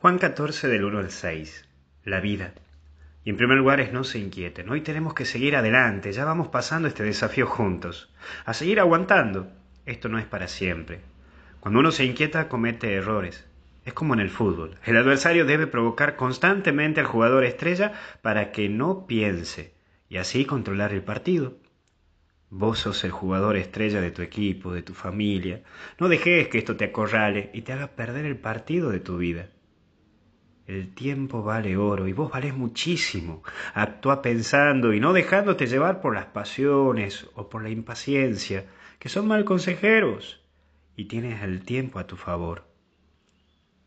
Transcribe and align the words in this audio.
Juan 0.00 0.18
14 0.18 0.68
del 0.68 0.84
1 0.84 1.00
al 1.00 1.10
6. 1.10 1.68
La 2.04 2.20
vida. 2.20 2.54
Y 3.24 3.30
en 3.30 3.36
primer 3.36 3.58
lugar 3.58 3.80
es 3.80 3.92
no 3.92 4.04
se 4.04 4.20
inquieten. 4.20 4.70
Hoy 4.70 4.80
tenemos 4.82 5.12
que 5.12 5.24
seguir 5.24 5.56
adelante. 5.56 6.12
Ya 6.12 6.24
vamos 6.24 6.46
pasando 6.46 6.86
este 6.86 7.02
desafío 7.02 7.48
juntos. 7.48 8.08
A 8.44 8.54
seguir 8.54 8.78
aguantando. 8.78 9.50
Esto 9.86 10.08
no 10.08 10.20
es 10.20 10.24
para 10.24 10.46
siempre. 10.46 11.00
Cuando 11.58 11.80
uno 11.80 11.90
se 11.90 12.04
inquieta 12.04 12.48
comete 12.48 12.94
errores. 12.94 13.44
Es 13.84 13.92
como 13.92 14.14
en 14.14 14.20
el 14.20 14.30
fútbol. 14.30 14.76
El 14.84 14.96
adversario 14.96 15.44
debe 15.44 15.66
provocar 15.66 16.14
constantemente 16.14 17.00
al 17.00 17.06
jugador 17.06 17.42
estrella 17.42 17.92
para 18.22 18.52
que 18.52 18.68
no 18.68 19.04
piense 19.04 19.74
y 20.08 20.18
así 20.18 20.44
controlar 20.44 20.92
el 20.92 21.02
partido. 21.02 21.56
Vos 22.50 22.78
sos 22.78 23.02
el 23.02 23.10
jugador 23.10 23.56
estrella 23.56 24.00
de 24.00 24.12
tu 24.12 24.22
equipo, 24.22 24.72
de 24.72 24.82
tu 24.82 24.94
familia. 24.94 25.64
No 25.98 26.08
dejes 26.08 26.46
que 26.46 26.58
esto 26.58 26.76
te 26.76 26.84
acorrale 26.84 27.50
y 27.52 27.62
te 27.62 27.72
haga 27.72 27.88
perder 27.88 28.26
el 28.26 28.36
partido 28.36 28.90
de 28.90 29.00
tu 29.00 29.18
vida. 29.18 29.48
El 30.68 30.94
tiempo 30.94 31.42
vale 31.42 31.78
oro 31.78 32.08
y 32.08 32.12
vos 32.12 32.30
valés 32.30 32.54
muchísimo. 32.54 33.42
Actúa 33.72 34.20
pensando 34.20 34.92
y 34.92 35.00
no 35.00 35.14
dejándote 35.14 35.66
llevar 35.66 36.02
por 36.02 36.14
las 36.14 36.26
pasiones 36.26 37.26
o 37.34 37.48
por 37.48 37.62
la 37.62 37.70
impaciencia, 37.70 38.66
que 38.98 39.08
son 39.08 39.26
mal 39.26 39.46
consejeros, 39.46 40.44
y 40.94 41.06
tienes 41.06 41.42
el 41.42 41.62
tiempo 41.62 41.98
a 41.98 42.06
tu 42.06 42.16
favor. 42.16 42.66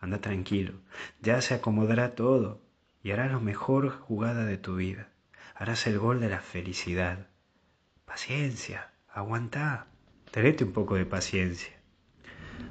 Anda 0.00 0.22
tranquilo, 0.22 0.72
ya 1.20 1.42
se 1.42 1.52
acomodará 1.52 2.14
todo 2.14 2.62
y 3.02 3.10
harás 3.10 3.30
la 3.30 3.38
mejor 3.38 3.90
jugada 3.90 4.46
de 4.46 4.56
tu 4.56 4.76
vida. 4.76 5.10
Harás 5.54 5.86
el 5.86 5.98
gol 5.98 6.20
de 6.20 6.30
la 6.30 6.40
felicidad. 6.40 7.26
Paciencia, 8.06 8.92
aguanta, 9.12 9.88
tenete 10.30 10.64
un 10.64 10.72
poco 10.72 10.94
de 10.94 11.04
paciencia. 11.04 11.74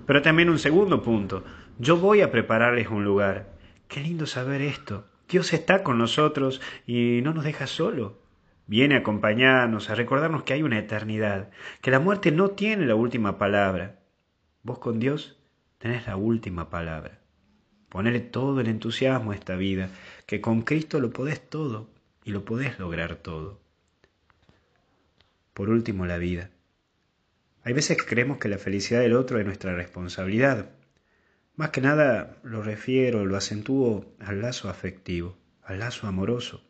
Pero 0.07 0.23
también 0.23 0.49
un 0.49 0.57
segundo 0.57 1.03
punto. 1.03 1.43
Yo 1.77 1.97
voy 1.97 2.21
a 2.21 2.31
prepararles 2.31 2.87
un 2.89 3.03
lugar 3.03 3.60
Qué 3.91 3.99
lindo 3.99 4.25
saber 4.25 4.61
esto. 4.61 5.05
Dios 5.27 5.51
está 5.51 5.83
con 5.83 5.97
nosotros 5.97 6.61
y 6.87 7.20
no 7.23 7.34
nos 7.34 7.43
deja 7.43 7.67
solo. 7.67 8.21
Viene 8.65 8.95
a 8.95 8.99
acompañarnos, 8.99 9.89
a 9.89 9.95
recordarnos 9.95 10.43
que 10.43 10.53
hay 10.53 10.63
una 10.63 10.79
eternidad, 10.79 11.49
que 11.81 11.91
la 11.91 11.99
muerte 11.99 12.31
no 12.31 12.51
tiene 12.51 12.85
la 12.85 12.95
última 12.95 13.37
palabra. 13.37 13.99
Vos 14.63 14.79
con 14.79 15.01
Dios 15.01 15.37
tenés 15.77 16.07
la 16.07 16.15
última 16.15 16.70
palabra. 16.70 17.20
Ponele 17.89 18.21
todo 18.21 18.61
el 18.61 18.67
entusiasmo 18.67 19.33
a 19.33 19.35
esta 19.35 19.57
vida, 19.57 19.89
que 20.26 20.39
con 20.39 20.61
Cristo 20.61 21.01
lo 21.01 21.09
podés 21.09 21.49
todo 21.49 21.89
y 22.23 22.31
lo 22.31 22.45
podés 22.45 22.79
lograr 22.79 23.17
todo. 23.17 23.59
Por 25.53 25.70
último, 25.70 26.05
la 26.05 26.17
vida. 26.17 26.49
Hay 27.65 27.73
veces 27.73 27.98
que 27.98 28.05
creemos 28.05 28.37
que 28.37 28.48
la 28.48 28.57
felicidad 28.57 29.01
del 29.01 29.17
otro 29.17 29.37
es 29.37 29.45
nuestra 29.45 29.76
responsabilidad, 29.76 30.70
más 31.55 31.70
que 31.70 31.82
nada 31.82 32.38
lo 32.44 32.62
refiero, 32.62 33.26
lo 33.26 33.38
acentúo 33.38 34.16
al 34.20 34.41
lazo 34.41 34.70
afectivo, 34.70 35.38
al 35.63 35.80
lazo 35.80 36.07
amoroso. 36.07 36.63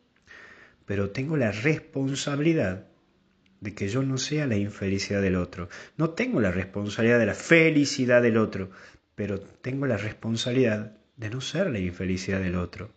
Pero 0.85 1.11
tengo 1.11 1.37
la 1.37 1.51
responsabilidad 1.51 2.87
de 3.61 3.75
que 3.75 3.87
yo 3.87 4.03
no 4.03 4.17
sea 4.17 4.47
la 4.47 4.57
infelicidad 4.57 5.21
del 5.21 5.35
otro. 5.35 5.69
No 5.95 6.09
tengo 6.09 6.41
la 6.41 6.51
responsabilidad 6.51 7.19
de 7.19 7.27
la 7.27 7.35
felicidad 7.35 8.21
del 8.21 8.37
otro, 8.37 8.71
pero 9.15 9.39
tengo 9.39 9.85
la 9.85 9.97
responsabilidad 9.97 10.97
de 11.15 11.29
no 11.29 11.41
ser 11.41 11.69
la 11.69 11.79
infelicidad 11.79 12.39
del 12.39 12.55
otro. 12.55 12.89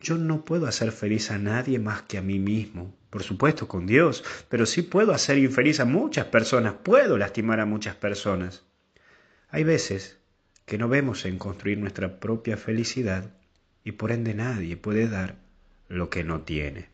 Yo 0.00 0.16
no 0.16 0.44
puedo 0.44 0.66
hacer 0.66 0.92
feliz 0.92 1.32
a 1.32 1.38
nadie 1.38 1.80
más 1.80 2.02
que 2.02 2.18
a 2.18 2.22
mí 2.22 2.38
mismo, 2.38 2.94
por 3.10 3.24
supuesto 3.24 3.66
con 3.66 3.86
Dios, 3.86 4.22
pero 4.48 4.66
sí 4.66 4.82
puedo 4.82 5.12
hacer 5.12 5.38
infeliz 5.38 5.80
a 5.80 5.84
muchas 5.84 6.26
personas, 6.26 6.74
puedo 6.82 7.18
lastimar 7.18 7.58
a 7.58 7.66
muchas 7.66 7.96
personas. 7.96 8.64
Hay 9.48 9.64
veces 9.64 10.18
que 10.64 10.78
no 10.78 10.88
vemos 10.88 11.24
en 11.24 11.38
construir 11.38 11.78
nuestra 11.78 12.20
propia 12.20 12.56
felicidad 12.56 13.30
y 13.84 13.92
por 13.92 14.12
ende 14.12 14.34
nadie 14.34 14.76
puede 14.76 15.08
dar 15.08 15.36
lo 15.88 16.10
que 16.10 16.24
no 16.24 16.40
tiene. 16.40 16.88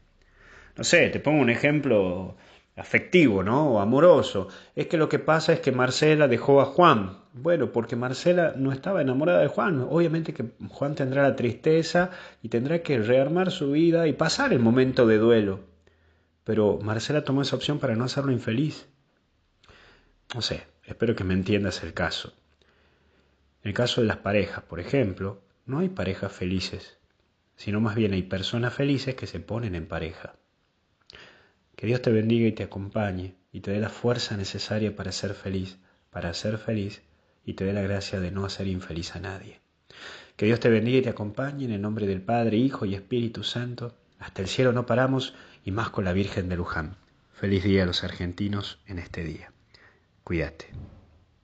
No 0.77 0.85
sé, 0.85 1.09
te 1.11 1.21
pongo 1.21 1.41
un 1.41 1.51
ejemplo 1.51 2.37
afectivo, 2.77 3.43
¿no? 3.43 3.73
O 3.73 3.81
amoroso. 3.81 4.49
Es 4.75 4.87
que 4.87 4.97
lo 4.97 5.09
que 5.09 5.19
pasa 5.19 5.53
es 5.53 5.61
que 5.61 5.73
Marcela 5.73 6.29
dejó 6.29 6.61
a 6.61 6.65
Juan. 6.65 7.19
Bueno, 7.33 7.73
porque 7.73 7.97
Marcela 7.97 8.55
no 8.57 8.73
estaba 8.73 9.03
enamorada 9.03 9.41
de 9.41 9.49
Juan. 9.49 9.87
Obviamente 9.89 10.33
que 10.33 10.47
Juan 10.69 10.95
tendrá 10.95 11.23
la 11.23 11.37
tristeza 11.37 12.11
y 12.43 12.49
tendrá 12.49 12.83
que 12.83 12.99
rearmar 12.99 13.51
su 13.51 13.73
vida 13.73 14.09
y 14.09 14.15
pasar 14.15 14.53
el 14.53 14.61
momento 14.61 15.07
de 15.07 15.19
duelo. 15.19 15.61
Pero 16.45 16.79
Marcela 16.83 17.23
tomó 17.23 17.43
esa 17.43 17.57
opción 17.57 17.79
para 17.79 17.95
no 17.95 18.05
hacerlo 18.05 18.33
infeliz. 18.33 18.89
No 20.35 20.43
sé, 20.43 20.63
espero 20.85 21.15
que 21.15 21.25
me 21.25 21.35
entiendas 21.35 21.83
el 21.83 21.93
caso. 21.93 22.33
En 23.63 23.69
el 23.69 23.75
caso 23.75 24.01
de 24.01 24.07
las 24.07 24.19
parejas, 24.19 24.65
por 24.65 24.81
ejemplo, 24.81 25.43
no 25.67 25.81
hay 25.81 25.89
parejas 25.89 26.33
felices, 26.33 26.99
sino 27.57 27.81
más 27.81 27.95
bien 27.95 28.13
hay 28.15 28.23
personas 28.23 28.73
felices 28.73 29.15
que 29.15 29.27
se 29.27 29.41
ponen 29.41 29.75
en 29.75 29.87
pareja. 29.87 30.35
Que 31.77 31.87
Dios 31.87 32.01
te 32.03 32.11
bendiga 32.11 32.49
y 32.49 32.53
te 32.53 32.63
acompañe 32.63 33.37
y 33.53 33.61
te 33.61 33.71
dé 33.71 33.81
la 33.81 33.91
fuerza 33.91 34.37
necesaria 34.37 34.97
para 34.97 35.13
ser 35.13 35.35
feliz, 35.35 35.79
para 36.11 36.33
ser 36.35 36.59
feliz 36.59 37.03
y 37.45 37.55
te 37.55 37.65
dé 37.65 37.73
la 37.73 37.83
gracia 37.83 38.21
de 38.21 38.31
no 38.31 38.45
hacer 38.45 38.67
infeliz 38.67 39.15
a 39.15 39.21
nadie. 39.21 39.61
Que 40.37 40.47
Dios 40.47 40.61
te 40.61 40.71
bendiga 40.71 40.99
y 40.99 41.03
te 41.03 41.11
acompañe 41.11 41.65
en 41.65 41.73
el 41.73 41.83
nombre 41.83 42.07
del 42.07 42.23
Padre, 42.23 42.57
Hijo 42.57 42.87
y 42.87 42.95
Espíritu 42.95 43.45
Santo. 43.45 43.95
Hasta 44.19 44.43
el 44.43 44.49
cielo 44.49 44.73
no 44.73 44.87
paramos 44.87 45.35
y 45.65 45.71
más 45.71 45.91
con 45.91 46.05
la 46.05 46.13
Virgen 46.13 46.49
de 46.49 46.57
Luján. 46.57 46.97
Feliz 47.33 47.65
día 47.65 47.83
a 47.83 47.87
los 47.87 48.05
argentinos 48.05 48.79
en 48.87 48.99
este 48.99 49.25
día. 49.25 49.53
Cuídate. 50.25 50.67